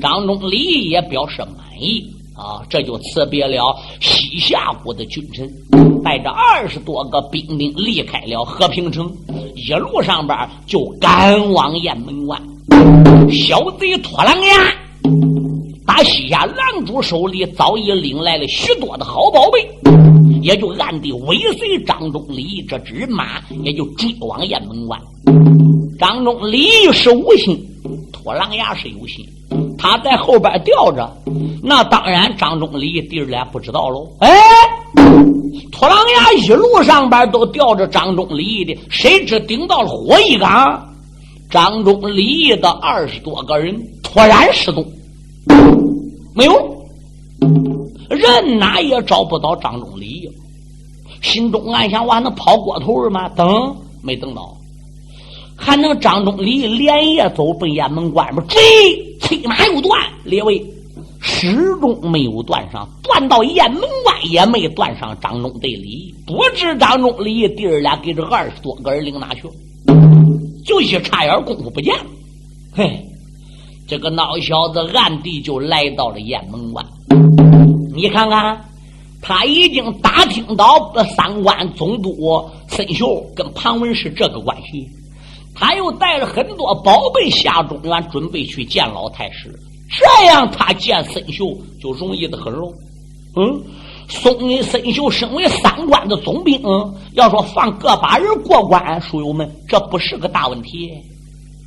[0.00, 5.46] 张忠礼也表示满意啊，这就辞别了西夏国的君臣，
[6.02, 9.12] 带着二十多个兵丁离开了和平城，
[9.54, 12.40] 一路上边就赶往雁门关。
[13.30, 14.74] 小贼拖狼牙。
[15.86, 19.68] 打西夏狼主手里早已领来了许多的好宝贝，
[20.40, 25.00] 也就暗地尾随张忠、李义这支人马，也就追往雁门关。
[25.98, 27.58] 张忠李是无心，
[28.12, 29.26] 拖狼牙是有心。
[29.80, 31.10] 他在后边吊着，
[31.62, 34.06] 那当然张忠李弟儿俩不知道喽。
[34.18, 34.28] 哎，
[35.72, 40.86] 托狼牙一路上边都吊着张忠李的，谁知顶到了火一岗，
[41.48, 44.86] 张忠李的二十多个人突然失踪，
[46.34, 46.52] 没有
[48.10, 50.28] 人，哪也找不到张忠李。
[51.22, 53.30] 心中暗想：我还能跑过头吗？
[53.30, 54.54] 等没等到，
[55.56, 58.42] 还能张忠礼连夜走奔雁门关吗？
[58.46, 58.60] 追，
[59.20, 60.60] 催马又断，列位
[61.20, 65.16] 始终没有断上，断到雁门关也没断上。
[65.20, 69.42] 张忠的礼，不知张忠礼弟儿俩给这二十多个人领哪去？
[70.64, 72.06] 就一差眼功夫不见了。
[72.72, 73.04] 嘿，
[73.86, 76.84] 这个孬小子暗地就来到了雁门关，
[77.94, 78.64] 你看看。
[79.22, 82.10] 他已经打听到三关总督
[82.68, 84.88] 孙秀跟庞文是这个关系，
[85.54, 89.52] 他又带了很多宝贝下中原，准备去见老太师。
[89.90, 92.72] 这样他见孙秀就容易的很喽。
[93.36, 93.62] 嗯，
[94.08, 94.32] 宋
[94.62, 96.60] 孙秀身为三关的总兵，
[97.12, 100.90] 要说放个把人过关，书友们这不是个大问题。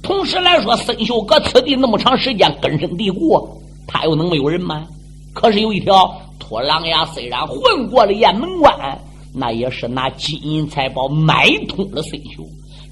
[0.02, 4.86] 同时来说，孙秀搁此地那么长时间根深蒂固，他又能没有人吗？
[5.34, 6.14] 可是有一条。
[6.40, 9.00] 托狼牙虽然混过了雁门关，
[9.34, 12.44] 那也是拿金银财宝买通了孙秀。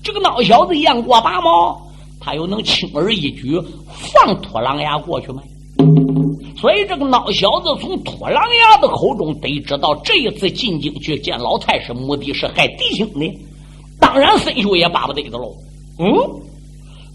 [0.04, 1.80] 这个孬小子验过拔毛，
[2.20, 5.42] 他又能轻而易举放托狼牙过去吗？
[6.58, 13.40] 所以这个孬小子从托狼牙的口中得知到，这一次进京去见老太师，目的是害弟兄的。
[14.00, 15.54] 当然，孙秀也巴不得的喽。
[16.00, 16.06] 嗯，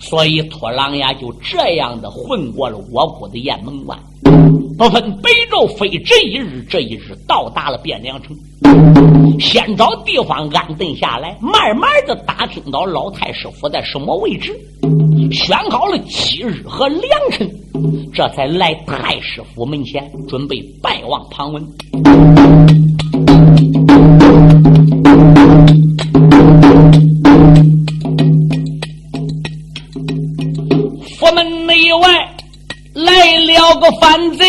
[0.01, 3.99] 所以托狼牙就这样的混过了我国的雁门关。
[4.77, 8.37] 不分北周，非这一日，这一日到达了汴梁城，
[9.41, 14.55] 先找地方安顿下来，慢慢的打听到老太师府在什么位置，
[15.33, 17.51] 选好了吉日和良辰，
[18.13, 21.67] 这才来太师府门前，准备拜望庞文。
[33.67, 34.45] 了个反贼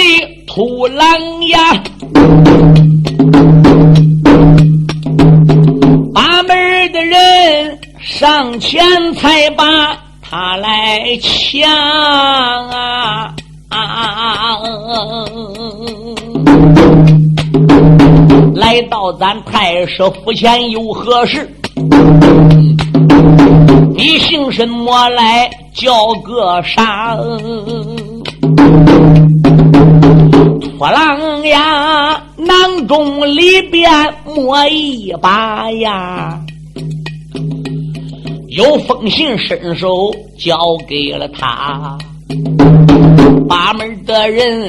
[0.46, 1.08] 土狼
[1.48, 1.74] 牙，
[6.14, 11.68] 把门的人上前才把他来抢
[12.70, 13.34] 啊！
[18.54, 21.50] 来到咱太师府前有何事？
[23.96, 25.50] 你姓什么来？
[25.74, 27.16] 叫个啥？
[30.78, 33.90] 托狼呀，囊中里边
[34.26, 36.40] 摸一把呀，
[38.50, 41.98] 有封信伸手交给了他。
[43.50, 44.68] 把门的人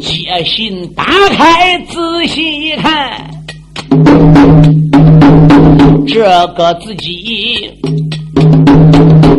[0.00, 1.04] 接信打
[1.36, 3.30] 开仔细一看，
[6.06, 6.20] 这
[6.56, 7.70] 个自己。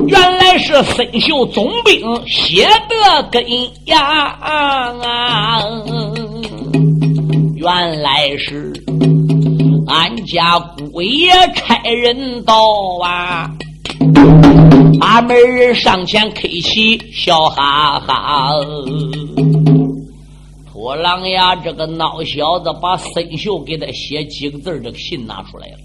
[0.08, 3.44] 原来是孙秀总兵写的根
[3.86, 4.38] 呀，
[7.56, 8.74] 原来是
[9.88, 12.54] 俺家姑爷差人到
[13.04, 13.50] 啊，
[15.00, 18.52] 把门人上前客气，笑哈哈。
[20.72, 25.78] 托狼牙这个孬小子把孙秀给他写几个字这个信拿出来了。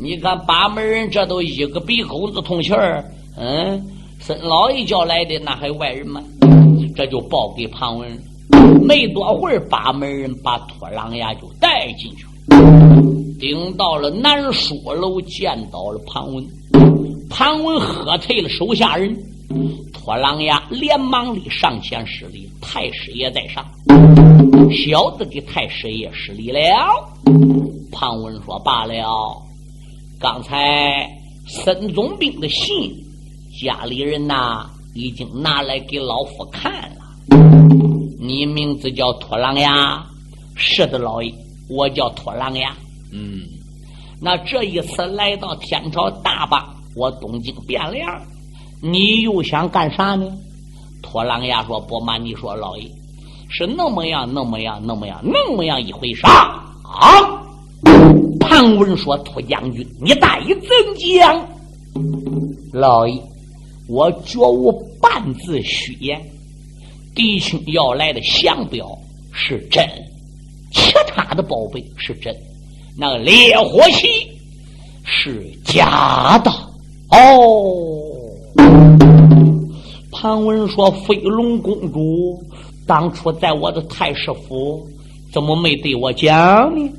[0.00, 3.04] 你看八门人这都一个鼻孔子通气儿，
[3.36, 3.82] 嗯，
[4.20, 6.22] 孙老爷叫来的那还有外人吗？
[6.94, 8.22] 这就报给庞文。
[8.82, 13.02] 没多会儿，八门人把托狼牙就带进去了，
[13.40, 16.46] 顶到了南书楼，见到了庞文。
[17.30, 19.16] 庞文喝退了手下人，
[19.92, 23.64] 托狼牙连忙的上前施礼，太师爷在上，
[24.70, 26.60] 小子给太师爷施礼了。
[27.90, 28.94] 庞文说罢了。
[30.20, 31.08] 刚才
[31.46, 32.94] 孙总兵的信，
[33.60, 37.02] 家里人呐已经拿来给老夫看了。
[38.18, 40.04] 你名字叫托狼牙，
[40.54, 41.32] 是的，老爷，
[41.68, 42.74] 我叫托狼牙。
[43.12, 43.42] 嗯，
[44.20, 48.20] 那这一次来到天朝大坝，我东京汴梁，
[48.80, 50.26] 你又想干啥呢？
[51.02, 52.88] 托狼牙说：“不瞒你说，老爷，
[53.50, 57.42] 是那么样，那么样，那么样，那么样一回事啊。”
[58.40, 60.60] 庞文说：“托将军，你待怎
[60.96, 61.46] 讲？”
[62.72, 63.20] 老爷，
[63.92, 64.72] 我绝无
[65.02, 66.18] 半字虚言。
[67.14, 68.98] 弟兄要来的降表
[69.34, 69.86] 是真，
[70.72, 72.34] 其他的宝贝是真，
[72.96, 74.26] 那烈火旗
[75.04, 76.50] 是假的
[77.10, 78.00] 哦，
[80.10, 82.42] 潘文说：“飞龙公主
[82.86, 84.88] 当初在我的太师府，
[85.30, 86.90] 怎么没对我讲呢？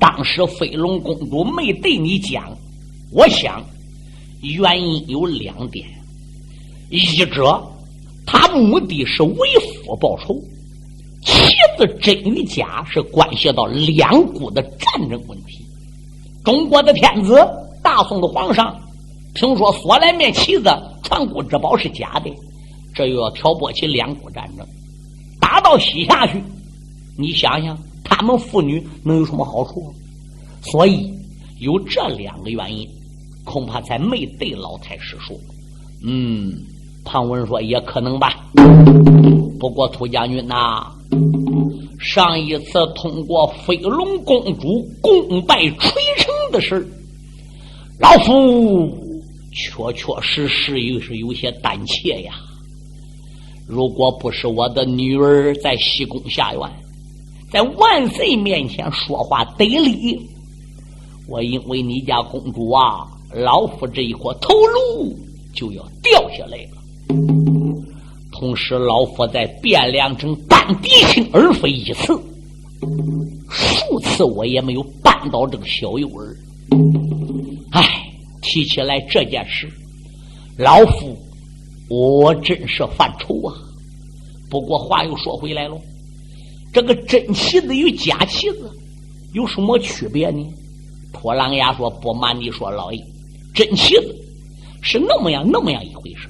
[0.00, 2.50] 当时飞龙公主没对你讲，
[3.12, 3.62] 我想
[4.42, 5.86] 原因有两点：
[6.90, 7.62] 一者，
[8.26, 9.48] 他目的是为
[9.84, 10.34] 父报仇；
[11.24, 11.32] 其
[11.78, 15.64] 次，真与假是关系到两国的战争问题。
[16.44, 17.38] 中国的天子。”
[17.82, 18.80] 大宋的皇上
[19.34, 20.70] 听说索来面旗子
[21.02, 22.30] 传国之宝是假的，
[22.94, 24.64] 这又要挑拨起两国战争，
[25.40, 26.40] 打到西夏去，
[27.18, 29.92] 你想想，他们妇女能有什么好处？
[30.62, 31.12] 所以
[31.58, 32.88] 有这两个原因，
[33.52, 35.36] 恐怕才没对老太师说。
[36.02, 36.54] 嗯，
[37.04, 38.50] 庞文说也可能吧。
[39.60, 40.90] 不过涂将军呐，
[42.00, 46.88] 上一次通过飞龙公主功败垂成的事
[48.00, 48.90] 老夫
[49.52, 52.32] 确确实实又是有些胆怯呀。
[53.68, 56.62] 如果不是我的女儿在西宫下院，
[57.50, 60.18] 在万岁面前说话得理，
[61.28, 65.16] 我因为你家公主啊，老夫这一颗头颅
[65.54, 66.82] 就要掉下来了。
[68.32, 72.12] 同时，老夫在汴梁城半敌情而非一次，
[73.48, 76.36] 数次我也没有绊倒这个小幼儿。
[77.70, 77.82] 唉，
[78.42, 79.70] 提起来这件事，
[80.58, 81.16] 老夫
[81.88, 83.54] 我真是犯愁啊。
[84.50, 85.80] 不过话又说回来了，
[86.72, 88.70] 这个真旗子与假旗子
[89.32, 90.44] 有什么区别呢？
[91.12, 92.98] 托狼牙说：“不瞒你说，老爷，
[93.54, 94.14] 真旗子
[94.80, 96.28] 是那么样那么样一回事，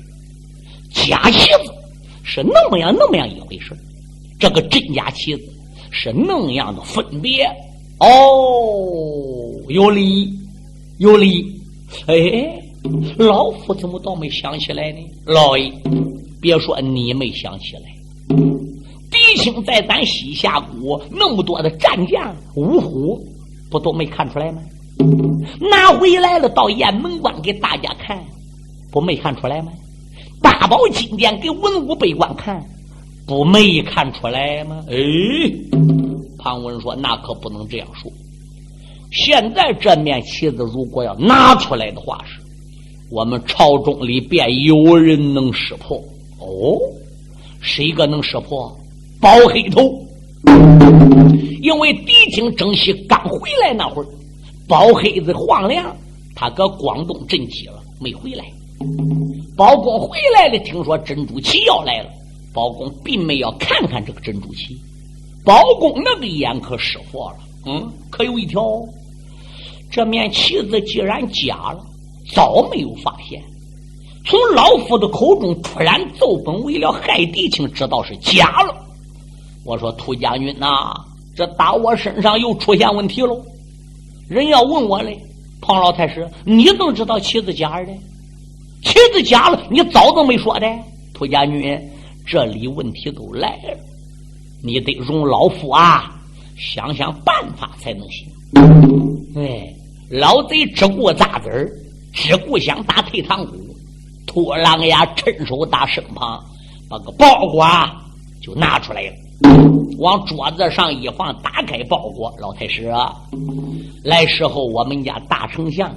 [0.91, 1.73] 假旗子
[2.23, 3.77] 是那么样那么样一回事。
[4.39, 5.43] 这个真假旗子
[5.91, 7.45] 是那样的分别。
[7.99, 10.33] 哦，有理。”
[10.99, 11.61] 有理，
[12.07, 12.15] 哎，
[13.17, 14.99] 老夫怎么倒没想起来呢？
[15.25, 15.73] 老爷，
[16.41, 17.83] 别说你没想起来，
[19.11, 23.27] 狄青在咱西夏国那么多的战将五虎，
[23.69, 24.63] 不都没看出来吗？
[25.61, 28.19] 拿回来了到雁门关给大家看，
[28.91, 29.73] 不没看出来吗？
[30.41, 32.65] 大宝金殿给文武百官看，
[33.27, 34.85] 不没看出来吗？
[34.89, 34.97] 哎，
[36.39, 38.11] 庞文说：“那可不能这样说。”
[39.13, 42.41] 现在这面旗子如果要拿出来的话，是
[43.11, 45.97] 我们朝中里便有人能识破。
[46.39, 46.81] 哦，
[47.61, 48.75] 谁个能识破？
[49.21, 50.05] 包黑头，
[51.61, 54.07] 因为敌情征西刚回来那会儿，
[54.73, 55.95] 包黑子黄良
[56.35, 58.43] 他搁广东镇机了，没回来。
[59.55, 62.09] 包公回来了，听说珍珠旗要来了，
[62.55, 64.75] 包公并没要看看这个珍珠旗。
[65.45, 68.63] 包公那个眼可识破了，嗯，可有一条。
[69.91, 71.85] 这面旗子既然假了，
[72.35, 73.45] 早没有发现。
[74.25, 78.75] 从老夫的口中突然奏本，为了害狄青，知道是假了。
[79.67, 80.95] 我说涂将军呐，
[81.37, 83.39] 这打我身上又出现问题喽。
[84.29, 85.19] 人要问我嘞，
[85.61, 87.93] 庞老太师，你怎么知道妻子假的？
[88.83, 90.67] 妻子假了，你早都没说的。
[91.15, 91.81] 涂将军，
[92.27, 93.79] 这里问题都来了，
[94.63, 96.21] 你得容老夫啊，
[96.57, 98.29] 想想办法才能行。
[99.37, 99.73] 哎。
[100.11, 101.73] 老贼只顾扎子儿，
[102.13, 103.57] 只顾想打退堂鼓。
[104.27, 106.39] 秃狼牙趁手打身旁，
[106.87, 107.67] 把个包裹
[108.43, 109.13] 就拿出来了，
[109.99, 112.35] 往桌子上一放，打开包裹。
[112.39, 113.15] 老太师啊，
[114.03, 115.95] 来时候我们家大丞相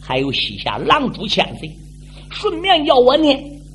[0.00, 1.70] 还有西夏郎主千岁，
[2.30, 3.28] 顺便要我呢，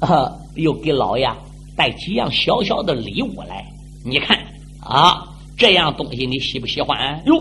[0.56, 1.30] 又给老爷
[1.76, 3.66] 带几样小小的礼物来。
[4.04, 4.38] 你看
[4.82, 5.24] 啊，
[5.58, 7.22] 这样东西你喜不喜欢？
[7.26, 7.36] 哟，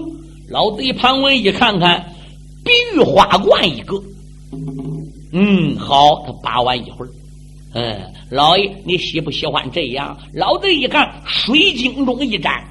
[0.48, 2.12] 老贼潘文一看看。
[2.64, 4.02] 碧玉花冠一个，
[5.30, 7.08] 嗯，好，他把玩一会儿。
[7.78, 7.94] 嗯，
[8.30, 10.16] 老爷，你喜不喜欢这样？
[10.32, 12.64] 老子一看，水晶中一盏，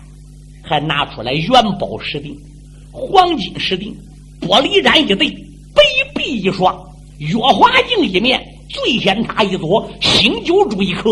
[0.64, 1.48] 还拿出来元
[1.80, 2.36] 宝石锭、
[2.92, 3.96] 黄金石锭、
[4.42, 5.84] 玻璃盏一对，杯
[6.16, 6.76] 壁一双，
[7.20, 11.12] 月华镜一面，醉仙塔一座，醒酒珠一颗。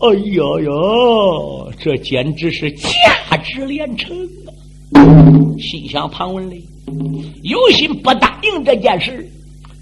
[0.00, 4.14] 哎呀呀，这简直是价值连城
[4.92, 5.00] 啊！
[5.58, 6.62] 心想庞文嘞。
[7.44, 9.26] 有心不答应这件事，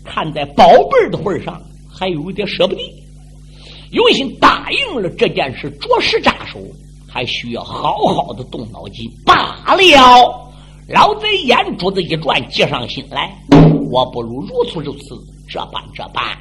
[0.05, 1.61] 看在宝贝的份上，
[1.97, 2.81] 还有一点舍不得；
[3.93, 6.59] 有心答应了这件事，着实扎手，
[7.09, 9.09] 还需要好好的动脑筋。
[9.25, 10.51] 罢了，
[10.89, 13.33] 老贼眼珠子一转，急上心来，
[13.91, 15.17] 我不如如此如此，
[15.49, 16.37] 这般这般。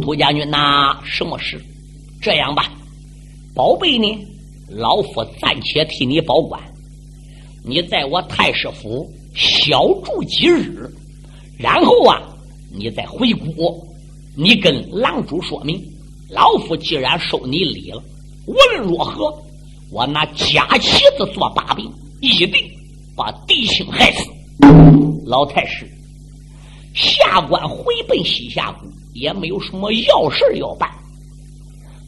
[0.00, 1.60] 涂将军呐，什么事？
[2.22, 2.70] 这样吧，
[3.54, 4.06] 宝贝呢？
[4.68, 6.60] 老夫暂且替你保管。
[7.64, 10.88] 你在我太师府小住几日，
[11.58, 12.22] 然后啊，
[12.70, 13.76] 你再回国，
[14.36, 15.82] 你跟狼主说明，
[16.30, 18.02] 老夫既然收你礼了，
[18.46, 19.32] 无论如何，
[19.90, 21.90] 我拿假旗子做把柄，
[22.20, 22.54] 一定
[23.16, 24.24] 把狄青害死。
[25.24, 25.88] 老太师
[26.94, 30.90] 下官回奔西夏国，也没有什么要事要办。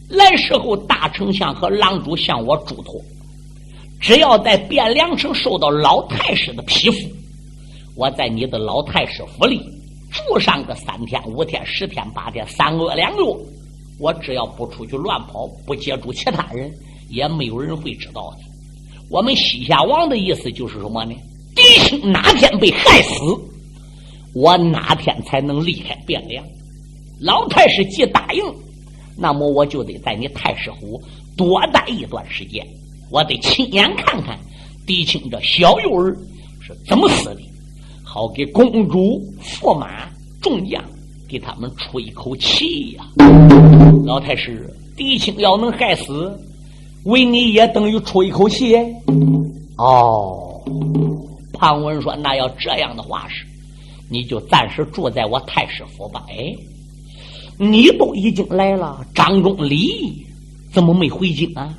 [0.09, 3.01] 来时候，大丞相和狼主向我嘱托，
[4.01, 6.99] 只要在汴梁城受到老太师的批复。
[7.95, 9.61] 我在你的老太师府里
[10.11, 13.37] 住上个三天五天十天八天三个月两个月，
[13.99, 16.73] 我只要不出去乱跑，不接触其他人，
[17.11, 18.39] 也没有人会知道的。
[19.11, 21.15] 我们西夏王的意思就是什么呢？
[21.55, 23.15] 狄青哪天被害死，
[24.35, 26.45] 我哪天才能离开汴梁？
[27.21, 28.43] 老太师既答应，
[29.17, 31.03] 那么我就得在你太师府
[31.37, 32.65] 多待一段时间，
[33.11, 34.39] 我得亲眼看看
[34.87, 36.17] 狄青这小幼儿
[36.61, 37.41] 是怎么死的。
[38.19, 40.11] 好给公主、驸马、
[40.43, 40.83] 众将
[41.29, 43.05] 给他们出一口气呀！
[44.05, 46.37] 老太师，狄青要能害死，
[47.05, 48.75] 为你也等于出一口气。
[49.77, 50.61] 哦，
[51.53, 53.47] 庞文说：“那要这样的话是，
[54.11, 56.53] 你就暂时住在我太师府吧。”哎，
[57.57, 60.27] 你都已经来了，张忠礼
[60.73, 61.73] 怎么没回京啊？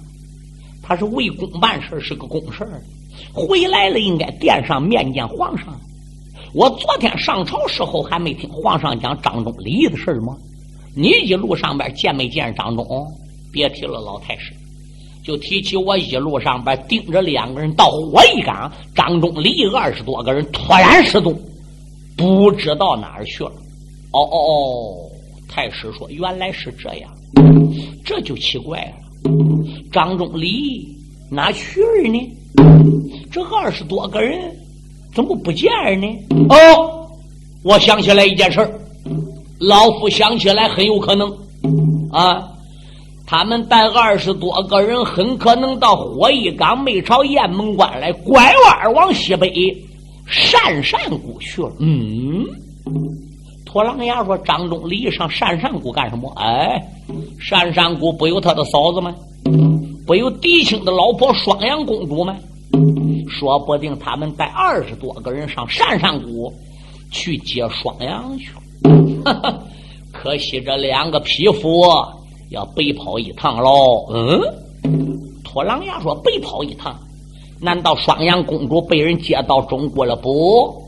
[0.81, 2.65] 他是为公办事，是个公事
[3.33, 5.77] 回来了应该殿上面见皇上。
[6.53, 10.35] 我昨天上朝时候还没听皇上讲张忠礼的事吗？
[10.95, 13.07] 你一路上边见没见张忠？
[13.51, 14.53] 别提了，老太师，
[15.23, 21.39] 就提起我一路上边盯着两个人到火一岗，张忠礼二十多个人突然失踪，
[22.17, 23.51] 不知道哪儿去了。
[24.11, 25.09] 哦哦哦，
[25.47, 27.11] 太师说原来是这样，
[28.03, 29.31] 这就奇怪了，
[29.91, 30.87] 张忠礼
[31.29, 32.31] 哪去了呢？
[33.31, 34.51] 这二十多个人。
[35.13, 35.69] 怎么不见
[36.01, 36.07] 呢？
[36.49, 37.07] 哦，
[37.63, 38.71] 我想起来一件事儿
[39.59, 41.29] 老夫想起来很有可能
[42.11, 42.47] 啊，
[43.27, 49.51] 他们带二十多个人，很可能到火一岗没朝雁门关来，拐弯往西北
[50.31, 51.71] 鄯善谷去了。
[51.79, 52.45] 嗯，
[53.65, 56.31] 托狼牙说：“张忠礼上鄯善谷干什么？
[56.37, 56.81] 哎，
[57.41, 59.13] 鄯善谷不有他的嫂子吗？
[60.07, 62.35] 不有狄青的老婆双阳公主吗？”
[63.29, 66.51] 说不定他们带二十多个人上山上谷
[67.11, 68.51] 去接双阳去
[69.23, 69.63] 了，
[70.11, 71.83] 可惜这两个匹夫
[72.49, 74.05] 要北跑一趟喽。
[74.11, 74.41] 嗯，
[75.43, 76.99] 托狼牙说北跑一趟，
[77.61, 80.83] 难道双阳公主被人接到中国了不？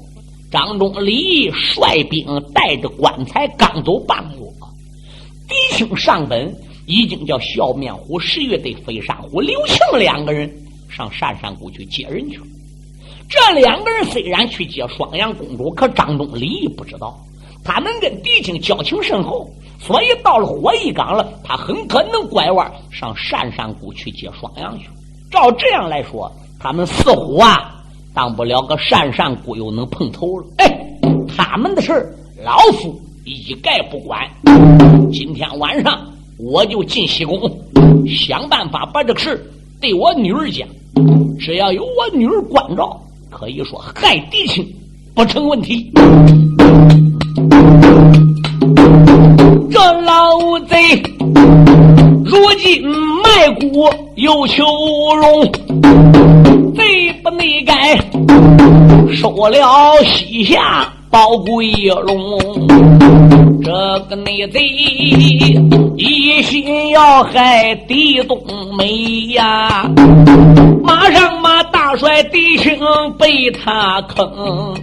[0.52, 4.44] 张忠礼率兵带着棺材刚走半个月，
[5.48, 6.54] 狄青上本
[6.88, 10.52] 已经叫笑面虎、十月对飞山虎、刘庆两个人。
[10.92, 12.40] 上山山谷去接人去。
[13.30, 17.18] 这两个人虽然去接双阳公主，可张东礼不知道，
[17.64, 24.90] 他们跟狄青交情深厚，所以到了火一岗了，他很可能拐弯上山山谷去接双阳去。
[25.32, 26.30] 照这样来说，
[26.60, 27.74] 他们似乎啊，
[28.14, 30.46] 当不了个山山谷又能碰头了。
[30.58, 30.70] 哎，
[31.38, 32.14] 他们的事
[32.44, 34.30] 老夫一概不管。
[35.14, 36.06] 今天晚上
[36.38, 37.40] 我就进西宫，
[38.08, 39.42] 想办法把这个事
[39.80, 40.68] 对我女儿讲。
[41.40, 44.66] 只要有我女儿关照，可以说害狄青
[45.16, 45.92] 不成问题。
[49.72, 50.76] 这老贼
[52.24, 52.88] 如今
[53.24, 54.64] 卖国又求
[55.16, 55.52] 荣，
[56.76, 57.98] 贼不内该
[59.14, 61.72] 收了西夏包贵
[62.08, 62.40] 龙。
[63.64, 63.72] 这
[64.10, 64.60] 个内贼
[65.96, 68.42] 一心要害狄冬
[68.76, 69.88] 梅呀，
[70.84, 72.74] 马上把大帅弟兄
[73.20, 74.74] 被他坑。